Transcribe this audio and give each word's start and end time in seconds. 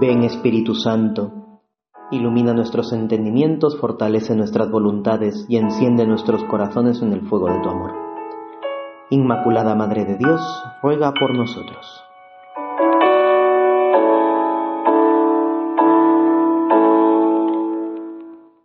Ven 0.00 0.22
Espíritu 0.22 0.76
Santo, 0.76 1.32
ilumina 2.12 2.54
nuestros 2.54 2.92
entendimientos, 2.92 3.80
fortalece 3.80 4.36
nuestras 4.36 4.70
voluntades 4.70 5.44
y 5.48 5.56
enciende 5.56 6.06
nuestros 6.06 6.44
corazones 6.44 7.02
en 7.02 7.12
el 7.12 7.22
fuego 7.22 7.48
de 7.48 7.58
tu 7.58 7.68
amor. 7.68 7.94
Inmaculada 9.10 9.74
Madre 9.74 10.04
de 10.04 10.16
Dios, 10.16 10.40
ruega 10.84 11.12
por 11.18 11.36
nosotros. 11.36 11.84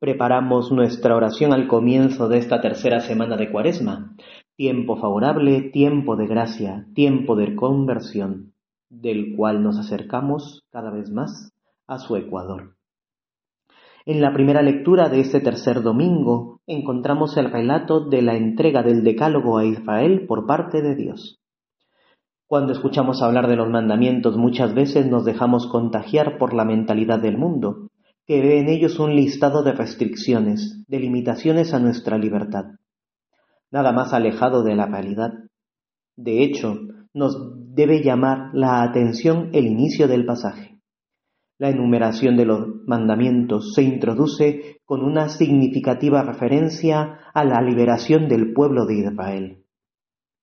Preparamos 0.00 0.70
nuestra 0.72 1.16
oración 1.16 1.54
al 1.54 1.68
comienzo 1.68 2.28
de 2.28 2.36
esta 2.36 2.60
tercera 2.60 3.00
semana 3.00 3.38
de 3.38 3.50
Cuaresma, 3.50 4.14
tiempo 4.56 4.96
favorable, 4.96 5.70
tiempo 5.70 6.16
de 6.16 6.26
gracia, 6.26 6.84
tiempo 6.94 7.34
de 7.34 7.56
conversión 7.56 8.53
del 9.00 9.34
cual 9.36 9.62
nos 9.62 9.78
acercamos 9.78 10.62
cada 10.70 10.90
vez 10.90 11.10
más 11.10 11.52
a 11.86 11.98
su 11.98 12.16
Ecuador. 12.16 12.76
En 14.06 14.20
la 14.20 14.34
primera 14.34 14.62
lectura 14.62 15.08
de 15.08 15.20
este 15.20 15.40
tercer 15.40 15.82
domingo 15.82 16.60
encontramos 16.66 17.36
el 17.36 17.50
relato 17.50 18.00
de 18.00 18.22
la 18.22 18.36
entrega 18.36 18.82
del 18.82 19.02
decálogo 19.02 19.56
a 19.56 19.64
Israel 19.64 20.26
por 20.26 20.46
parte 20.46 20.82
de 20.82 20.94
Dios. 20.94 21.40
Cuando 22.46 22.72
escuchamos 22.72 23.22
hablar 23.22 23.48
de 23.48 23.56
los 23.56 23.70
mandamientos 23.70 24.36
muchas 24.36 24.74
veces 24.74 25.06
nos 25.06 25.24
dejamos 25.24 25.66
contagiar 25.66 26.36
por 26.36 26.52
la 26.52 26.64
mentalidad 26.64 27.18
del 27.18 27.38
mundo, 27.38 27.88
que 28.26 28.40
ve 28.40 28.60
en 28.60 28.68
ellos 28.68 28.98
un 28.98 29.16
listado 29.16 29.62
de 29.62 29.72
restricciones, 29.72 30.84
de 30.86 31.00
limitaciones 31.00 31.72
a 31.72 31.78
nuestra 31.78 32.18
libertad. 32.18 32.64
Nada 33.70 33.92
más 33.92 34.12
alejado 34.12 34.62
de 34.62 34.74
la 34.74 34.86
realidad. 34.86 35.32
De 36.16 36.44
hecho, 36.44 36.78
nos 37.14 37.36
debe 37.74 38.02
llamar 38.02 38.50
la 38.52 38.82
atención 38.82 39.50
el 39.52 39.66
inicio 39.66 40.08
del 40.08 40.26
pasaje. 40.26 40.80
La 41.58 41.70
enumeración 41.70 42.36
de 42.36 42.44
los 42.44 42.84
mandamientos 42.86 43.72
se 43.74 43.82
introduce 43.82 44.80
con 44.84 45.02
una 45.02 45.28
significativa 45.28 46.22
referencia 46.22 47.20
a 47.32 47.44
la 47.44 47.62
liberación 47.62 48.28
del 48.28 48.52
pueblo 48.52 48.86
de 48.86 48.98
Israel. 48.98 49.64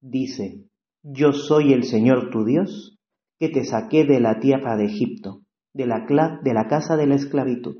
Dice, 0.00 0.64
Yo 1.02 1.32
soy 1.32 1.74
el 1.74 1.84
Señor 1.84 2.30
tu 2.30 2.44
Dios, 2.44 2.98
que 3.38 3.50
te 3.50 3.64
saqué 3.64 4.04
de 4.04 4.20
la 4.20 4.40
tierra 4.40 4.76
de 4.76 4.86
Egipto, 4.86 5.42
de 5.74 5.86
la, 5.86 6.06
de 6.42 6.54
la 6.54 6.66
casa 6.66 6.96
de 6.96 7.06
la 7.06 7.16
esclavitud. 7.16 7.76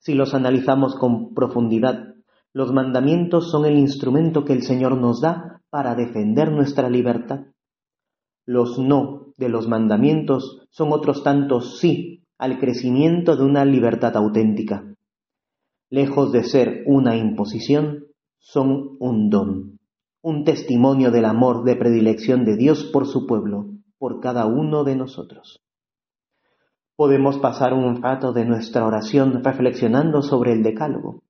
Si 0.00 0.14
los 0.14 0.34
analizamos 0.34 0.96
con 0.96 1.32
profundidad, 1.32 2.11
los 2.54 2.72
mandamientos 2.72 3.50
son 3.50 3.64
el 3.64 3.78
instrumento 3.78 4.44
que 4.44 4.52
el 4.52 4.62
Señor 4.62 4.98
nos 4.98 5.20
da 5.20 5.62
para 5.70 5.94
defender 5.94 6.52
nuestra 6.52 6.90
libertad. 6.90 7.46
Los 8.44 8.78
no 8.78 9.32
de 9.38 9.48
los 9.48 9.68
mandamientos 9.68 10.66
son 10.70 10.92
otros 10.92 11.22
tantos 11.22 11.78
sí 11.78 12.24
al 12.36 12.58
crecimiento 12.58 13.36
de 13.36 13.44
una 13.44 13.64
libertad 13.64 14.16
auténtica. 14.16 14.84
Lejos 15.88 16.32
de 16.32 16.44
ser 16.44 16.82
una 16.86 17.16
imposición, 17.16 18.06
son 18.38 18.96
un 18.98 19.30
don, 19.30 19.78
un 20.20 20.44
testimonio 20.44 21.10
del 21.12 21.26
amor 21.26 21.62
de 21.64 21.76
predilección 21.76 22.44
de 22.44 22.56
Dios 22.56 22.84
por 22.92 23.06
su 23.06 23.26
pueblo, 23.26 23.70
por 23.98 24.20
cada 24.20 24.46
uno 24.46 24.82
de 24.82 24.96
nosotros. 24.96 25.62
Podemos 26.96 27.38
pasar 27.38 27.72
un 27.72 28.02
rato 28.02 28.32
de 28.32 28.44
nuestra 28.44 28.84
oración 28.84 29.44
reflexionando 29.44 30.22
sobre 30.22 30.52
el 30.52 30.62
decálogo, 30.64 31.22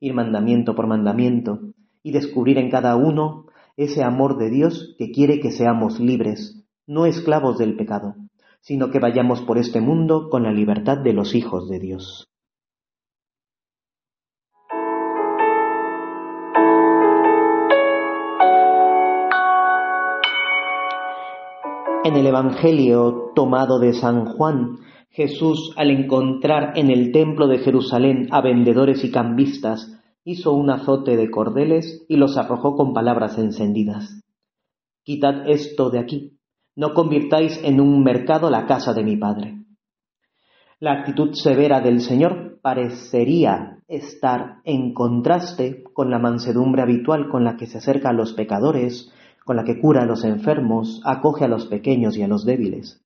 ir 0.00 0.14
mandamiento 0.14 0.74
por 0.74 0.86
mandamiento, 0.86 1.60
y 2.02 2.12
descubrir 2.12 2.58
en 2.58 2.70
cada 2.70 2.96
uno 2.96 3.46
ese 3.76 4.02
amor 4.02 4.38
de 4.38 4.50
Dios 4.50 4.94
que 4.98 5.10
quiere 5.10 5.40
que 5.40 5.52
seamos 5.52 6.00
libres, 6.00 6.64
no 6.86 7.06
esclavos 7.06 7.58
del 7.58 7.76
pecado, 7.76 8.14
sino 8.60 8.90
que 8.90 8.98
vayamos 8.98 9.42
por 9.42 9.58
este 9.58 9.80
mundo 9.80 10.28
con 10.30 10.42
la 10.42 10.52
libertad 10.52 10.98
de 10.98 11.12
los 11.12 11.34
hijos 11.34 11.68
de 11.68 11.78
Dios. 11.78 12.26
En 22.02 22.16
el 22.16 22.26
Evangelio 22.26 23.30
tomado 23.34 23.78
de 23.78 23.92
San 23.92 24.24
Juan, 24.24 24.78
Jesús, 25.10 25.72
al 25.76 25.90
encontrar 25.90 26.78
en 26.78 26.90
el 26.90 27.10
templo 27.10 27.48
de 27.48 27.58
Jerusalén 27.58 28.28
a 28.30 28.40
vendedores 28.40 29.04
y 29.04 29.10
cambistas, 29.10 30.00
hizo 30.24 30.52
un 30.52 30.70
azote 30.70 31.16
de 31.16 31.30
cordeles 31.30 32.04
y 32.08 32.16
los 32.16 32.36
arrojó 32.36 32.76
con 32.76 32.94
palabras 32.94 33.36
encendidas. 33.36 34.22
Quitad 35.02 35.48
esto 35.48 35.90
de 35.90 35.98
aquí, 35.98 36.38
no 36.76 36.94
convirtáis 36.94 37.60
en 37.64 37.80
un 37.80 38.04
mercado 38.04 38.50
la 38.50 38.66
casa 38.66 38.94
de 38.94 39.02
mi 39.02 39.16
Padre. 39.16 39.56
La 40.78 40.92
actitud 40.92 41.34
severa 41.34 41.80
del 41.80 42.00
Señor 42.00 42.60
parecería 42.62 43.82
estar 43.88 44.60
en 44.64 44.94
contraste 44.94 45.82
con 45.92 46.10
la 46.10 46.20
mansedumbre 46.20 46.82
habitual 46.82 47.28
con 47.28 47.42
la 47.44 47.56
que 47.56 47.66
se 47.66 47.78
acerca 47.78 48.10
a 48.10 48.14
los 48.14 48.32
pecadores, 48.34 49.12
con 49.44 49.56
la 49.56 49.64
que 49.64 49.80
cura 49.80 50.02
a 50.02 50.06
los 50.06 50.24
enfermos, 50.24 51.02
acoge 51.04 51.44
a 51.44 51.48
los 51.48 51.66
pequeños 51.66 52.16
y 52.16 52.22
a 52.22 52.28
los 52.28 52.44
débiles. 52.44 53.02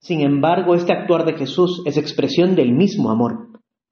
Sin 0.00 0.20
embargo, 0.20 0.74
este 0.74 0.92
actuar 0.92 1.24
de 1.24 1.34
Jesús 1.34 1.82
es 1.84 1.96
expresión 1.96 2.54
del 2.54 2.72
mismo 2.72 3.10
amor, 3.10 3.48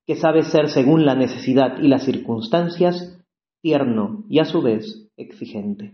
que 0.06 0.14
sabe 0.14 0.42
ser 0.42 0.68
según 0.68 1.04
la 1.04 1.14
necesidad 1.14 1.78
y 1.82 1.88
las 1.88 2.04
circunstancias, 2.04 3.24
tierno 3.60 4.24
y 4.28 4.38
a 4.38 4.44
su 4.44 4.62
vez 4.62 5.10
exigente. 5.16 5.92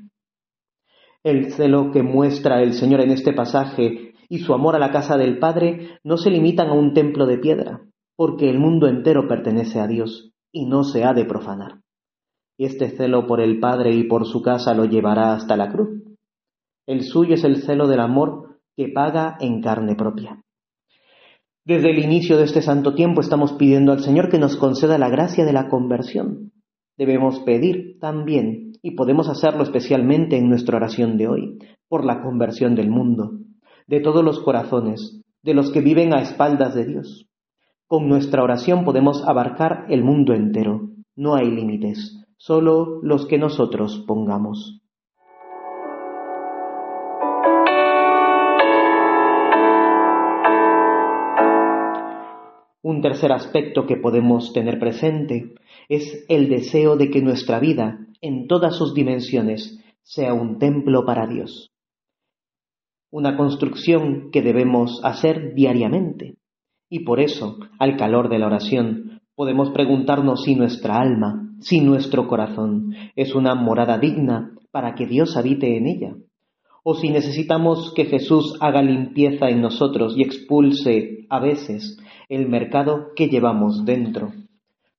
El 1.25 1.53
celo 1.53 1.91
que 1.93 2.03
muestra 2.03 2.63
el 2.63 2.75
Señor 2.75 3.01
en 3.01 3.11
este 3.11 3.33
pasaje 3.33 4.15
y 4.29 4.41
su 4.41 4.53
amor 4.53 4.77
a 4.77 4.79
la 4.79 4.91
casa 4.91 5.17
del 5.17 5.39
Padre 5.39 5.99
no 6.05 6.17
se 6.17 6.31
limitan 6.31 6.69
a 6.69 6.75
un 6.75 6.95
templo 6.95 7.27
de 7.27 7.39
piedra, 7.39 7.81
porque 8.17 8.51
el 8.51 8.59
mundo 8.59 8.89
entero 8.89 9.29
pertenece 9.29 9.81
a 9.81 9.87
Dios 9.87 10.33
y 10.53 10.67
no 10.67 10.85
se 10.85 11.05
ha 11.05 11.15
de 11.15 11.25
profanar. 11.25 11.81
Este 12.59 12.91
celo 12.91 13.27
por 13.27 13.41
el 13.41 13.61
Padre 13.61 13.95
y 13.95 14.05
por 14.05 14.27
su 14.27 14.43
casa 14.43 14.75
lo 14.75 14.85
llevará 14.85 15.35
hasta 15.35 15.57
la 15.57 15.73
cruz. 15.73 16.03
El 16.87 17.05
suyo 17.05 17.35
es 17.35 17.45
el 17.45 17.63
celo 17.63 17.87
del 17.87 18.01
amor 18.01 18.52
que 18.77 18.89
paga 18.89 19.37
en 19.41 19.61
carne 19.61 19.95
propia. 19.95 20.43
Desde 21.65 21.91
el 21.91 22.01
inicio 22.01 22.39
de 22.39 22.45
este 22.45 22.61
santo 22.61 22.95
tiempo 22.95 23.21
estamos 23.21 23.53
pidiendo 23.53 23.93
al 23.93 24.01
Señor 24.01 24.29
que 24.29 24.39
nos 24.39 24.57
conceda 24.57 24.99
la 24.99 25.09
gracia 25.09 25.45
de 25.45 25.53
la 25.53 25.69
conversión. 25.69 26.53
Debemos 26.97 27.39
pedir 27.41 27.99
también 28.01 28.73
y 28.83 28.93
podemos 28.93 29.29
hacerlo 29.29 29.63
especialmente 29.63 30.37
en 30.37 30.49
nuestra 30.49 30.77
oración 30.77 31.17
de 31.17 31.29
hoy, 31.29 31.59
por 31.89 32.05
la 32.05 32.21
conversión 32.21 32.75
del 32.75 32.91
mundo, 32.91 33.39
de 33.87 34.01
todos 34.01 34.25
los 34.25 34.41
corazones, 34.41 35.23
de 35.43 35.55
los 35.55 35.71
que 35.71 35.81
viven 35.81 36.13
a 36.13 36.21
espaldas 36.21 36.75
de 36.75 36.85
Dios. 36.85 37.29
Con 37.87 38.09
nuestra 38.09 38.43
oración 38.43 38.85
podemos 38.85 39.23
abarcar 39.27 39.87
el 39.89 40.03
mundo 40.03 40.35
entero. 40.35 40.91
No 41.15 41.37
hay 41.37 41.49
límites, 41.51 42.25
solo 42.39 43.01
los 43.03 43.27
que 43.27 43.39
nosotros 43.39 44.05
pongamos. 44.07 44.82
Un 52.83 53.01
tercer 53.01 53.31
aspecto 53.31 53.87
que 53.87 53.97
podemos 53.97 54.53
tener 54.53 54.81
presente 54.81 55.55
es 55.89 56.25
el 56.29 56.49
deseo 56.49 56.97
de 56.97 57.11
que 57.11 57.23
nuestra 57.23 57.61
vida 57.61 58.09
en 58.21 58.49
todas 58.49 58.77
sus 58.77 58.93
dimensiones 58.93 59.81
sea 60.03 60.35
un 60.35 60.59
templo 60.59 61.05
para 61.07 61.29
Dios. 61.29 61.71
Una 63.13 63.37
construcción 63.37 64.31
que 64.33 64.43
debemos 64.43 65.01
hacer 65.05 65.55
diariamente. 65.55 66.39
Y 66.91 67.05
por 67.05 67.21
eso, 67.21 67.59
al 67.79 67.97
calor 67.97 68.29
de 68.29 68.41
la 68.41 68.47
oración, 68.47 69.21
podemos 69.37 69.71
preguntarnos 69.71 70.43
si 70.43 70.57
nuestra 70.57 70.99
alma, 70.99 71.55
si 71.61 71.81
nuestro 71.81 72.27
corazón 72.27 72.95
es 73.15 73.37
una 73.37 73.55
morada 73.55 73.99
digna 73.99 74.57
para 74.73 74.95
que 74.97 75.07
Dios 75.07 75.37
habite 75.37 75.77
en 75.77 75.87
ella, 75.87 76.17
o 76.83 76.95
si 76.95 77.11
necesitamos 77.11 77.93
que 77.95 78.07
Jesús 78.07 78.57
haga 78.61 78.83
limpieza 78.83 79.49
en 79.49 79.61
nosotros 79.61 80.15
y 80.17 80.23
expulse 80.23 81.27
a 81.29 81.41
veces 81.41 81.99
el 82.29 82.49
mercado 82.49 83.09
que 83.15 83.29
llevamos 83.29 83.85
dentro 83.85 84.33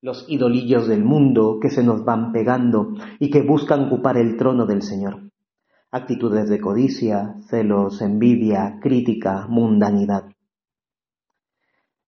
los 0.04 0.26
idolillos 0.28 0.86
del 0.90 1.06
mundo 1.06 1.60
que 1.62 1.70
se 1.70 1.82
nos 1.82 2.04
van 2.04 2.34
pegando 2.34 2.90
y 3.20 3.30
que 3.30 3.42
buscan 3.42 3.86
ocupar 3.86 4.18
el 4.18 4.36
trono 4.36 4.66
del 4.66 4.82
Señor. 4.82 5.32
Actitudes 5.92 6.50
de 6.50 6.60
codicia, 6.60 7.36
celos, 7.48 8.02
envidia, 8.02 8.80
crítica, 8.82 9.48
mundanidad. 9.48 10.26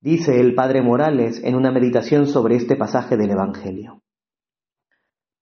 Dice 0.02 0.42
el 0.42 0.56
Padre 0.56 0.82
Morales 0.82 1.42
en 1.42 1.56
una 1.56 1.72
meditación 1.72 2.28
sobre 2.28 2.58
este 2.58 2.76
pasaje 2.76 3.16
del 3.16 3.32
Evangelio. 3.32 4.02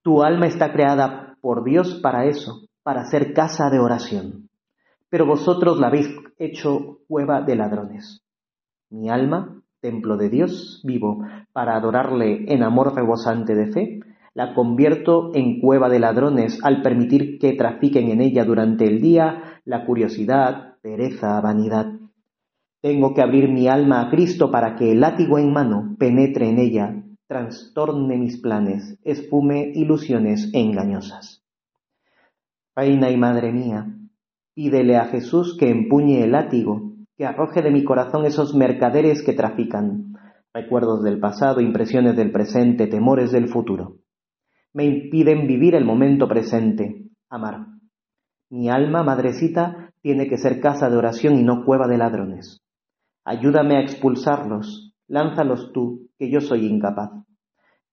Tu 0.03 0.21
alma 0.21 0.45
está 0.45 0.71
creada 0.71 1.39
por 1.41 1.63
Dios 1.63 1.99
para 2.03 2.27
eso, 2.27 2.67
para 2.83 3.05
ser 3.05 3.33
casa 3.33 3.69
de 3.69 3.79
oración, 3.79 4.49
pero 5.09 5.25
vosotros 5.25 5.79
la 5.79 5.87
habéis 5.87 6.09
hecho 6.37 6.99
cueva 7.07 7.41
de 7.41 7.55
ladrones. 7.55 8.21
Mi 8.89 9.09
alma 9.09 9.63
templo 9.83 10.15
de 10.15 10.29
Dios 10.29 10.81
vivo, 10.85 11.23
para 11.51 11.75
adorarle 11.75 12.45
en 12.47 12.63
amor 12.63 12.95
rebosante 12.95 13.53
de 13.53 13.71
fe, 13.71 13.99
la 14.33 14.55
convierto 14.55 15.31
en 15.35 15.59
cueva 15.59 15.89
de 15.89 15.99
ladrones 15.99 16.57
al 16.63 16.81
permitir 16.81 17.37
que 17.37 17.53
trafiquen 17.53 18.09
en 18.09 18.21
ella 18.21 18.45
durante 18.45 18.85
el 18.85 19.01
día 19.01 19.59
la 19.65 19.85
curiosidad, 19.85 20.77
pereza, 20.81 21.39
vanidad. 21.41 21.87
Tengo 22.81 23.13
que 23.13 23.21
abrir 23.21 23.49
mi 23.49 23.67
alma 23.67 24.01
a 24.01 24.09
Cristo 24.09 24.49
para 24.49 24.75
que 24.75 24.93
el 24.93 25.01
látigo 25.01 25.37
en 25.37 25.51
mano 25.51 25.95
penetre 25.99 26.49
en 26.49 26.59
ella, 26.59 27.03
trastorne 27.27 28.17
mis 28.17 28.39
planes, 28.41 28.97
espume 29.03 29.71
ilusiones 29.75 30.49
engañosas. 30.53 31.42
Reina 32.75 33.11
y 33.11 33.17
Madre 33.17 33.51
mía, 33.51 33.85
pídele 34.55 34.97
a 34.97 35.05
Jesús 35.05 35.55
que 35.59 35.69
empuñe 35.69 36.23
el 36.23 36.31
látigo, 36.31 36.95
que 37.15 37.25
arroje 37.25 37.61
de 37.61 37.69
mi 37.69 37.83
corazón 37.83 38.25
esos 38.25 38.55
mercaderes 38.55 39.21
que 39.23 39.33
trafican, 39.33 40.13
recuerdos 40.51 41.03
del 41.03 41.19
pasado, 41.19 41.61
impresiones 41.61 42.15
del 42.15 42.31
presente, 42.31 42.87
temores 42.87 43.31
del 43.31 43.47
futuro. 43.47 43.99
Me 44.73 44.85
impiden 44.85 45.45
vivir 45.45 45.75
el 45.75 45.85
momento 45.85 46.27
presente, 46.27 47.09
amar. 47.29 47.67
Mi 48.49 48.69
alma, 48.69 49.03
madrecita, 49.03 49.91
tiene 50.01 50.27
que 50.27 50.37
ser 50.37 50.59
casa 50.59 50.89
de 50.89 50.97
oración 50.97 51.35
y 51.35 51.43
no 51.43 51.65
cueva 51.65 51.87
de 51.87 51.99
ladrones. 51.99 52.63
Ayúdame 53.23 53.77
a 53.77 53.81
expulsarlos, 53.81 54.95
lánzalos 55.07 55.71
tú, 55.73 56.09
que 56.17 56.31
yo 56.31 56.41
soy 56.41 56.65
incapaz. 56.65 57.11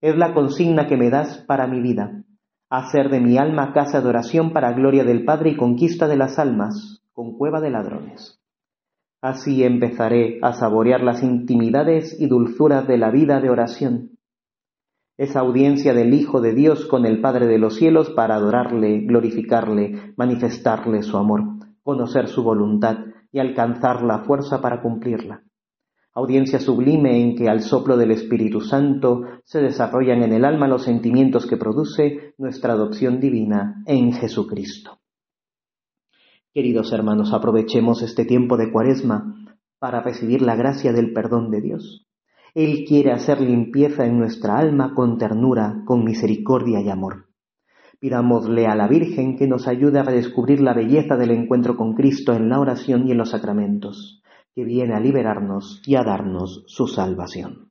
Es 0.00 0.16
la 0.16 0.32
consigna 0.32 0.86
que 0.86 0.96
me 0.96 1.10
das 1.10 1.44
para 1.46 1.66
mi 1.66 1.82
vida, 1.82 2.24
hacer 2.70 3.10
de 3.10 3.20
mi 3.20 3.36
alma 3.36 3.72
casa 3.72 4.00
de 4.00 4.08
oración 4.08 4.52
para 4.52 4.72
gloria 4.72 5.04
del 5.04 5.24
Padre 5.24 5.50
y 5.50 5.56
conquista 5.56 6.06
de 6.06 6.16
las 6.16 6.38
almas, 6.38 7.02
con 7.12 7.36
cueva 7.36 7.60
de 7.60 7.70
ladrones. 7.70 8.40
Así 9.20 9.64
empezaré 9.64 10.38
a 10.40 10.52
saborear 10.52 11.02
las 11.02 11.22
intimidades 11.22 12.18
y 12.18 12.26
dulzuras 12.28 12.86
de 12.86 12.96
la 12.96 13.10
vida 13.10 13.40
de 13.40 13.50
oración, 13.50 14.10
esa 15.18 15.40
audiencia 15.40 15.92
del 15.92 16.14
Hijo 16.14 16.40
de 16.40 16.54
Dios 16.54 16.86
con 16.86 17.04
el 17.04 17.20
Padre 17.20 17.46
de 17.46 17.58
los 17.58 17.76
cielos 17.76 18.08
para 18.08 18.36
adorarle, 18.36 19.00
glorificarle, 19.00 20.14
manifestarle 20.16 21.02
su 21.02 21.18
amor, 21.18 21.42
conocer 21.82 22.28
su 22.28 22.42
voluntad 22.42 22.96
y 23.30 23.38
alcanzar 23.40 24.02
la 24.02 24.20
fuerza 24.20 24.62
para 24.62 24.80
cumplirla. 24.80 25.42
Audiencia 26.20 26.60
sublime 26.60 27.18
en 27.18 27.34
que 27.34 27.48
al 27.48 27.62
soplo 27.62 27.96
del 27.96 28.10
Espíritu 28.10 28.60
Santo 28.60 29.22
se 29.42 29.60
desarrollan 29.62 30.22
en 30.22 30.34
el 30.34 30.44
alma 30.44 30.68
los 30.68 30.84
sentimientos 30.84 31.46
que 31.46 31.56
produce 31.56 32.34
nuestra 32.36 32.74
adopción 32.74 33.20
divina 33.20 33.82
en 33.86 34.12
Jesucristo. 34.12 34.98
Queridos 36.52 36.92
hermanos, 36.92 37.32
aprovechemos 37.32 38.02
este 38.02 38.26
tiempo 38.26 38.58
de 38.58 38.70
cuaresma 38.70 39.34
para 39.78 40.02
recibir 40.02 40.42
la 40.42 40.56
gracia 40.56 40.92
del 40.92 41.14
perdón 41.14 41.50
de 41.50 41.62
Dios. 41.62 42.06
Él 42.54 42.84
quiere 42.86 43.12
hacer 43.12 43.40
limpieza 43.40 44.04
en 44.04 44.18
nuestra 44.18 44.58
alma 44.58 44.92
con 44.94 45.16
ternura, 45.16 45.82
con 45.86 46.04
misericordia 46.04 46.82
y 46.82 46.90
amor. 46.90 47.28
Pidámosle 47.98 48.66
a 48.66 48.74
la 48.74 48.88
Virgen 48.88 49.38
que 49.38 49.46
nos 49.46 49.66
ayude 49.66 50.00
a 50.00 50.02
redescubrir 50.02 50.60
la 50.60 50.74
belleza 50.74 51.16
del 51.16 51.30
encuentro 51.30 51.76
con 51.76 51.94
Cristo 51.94 52.34
en 52.34 52.50
la 52.50 52.60
oración 52.60 53.08
y 53.08 53.12
en 53.12 53.18
los 53.18 53.30
sacramentos, 53.30 54.19
que 54.54 54.64
viene 54.64 54.94
a 54.94 55.00
liberarnos 55.00 55.82
y 55.86 55.96
a 55.96 56.02
darnos 56.02 56.64
su 56.66 56.86
salvación. 56.86 57.69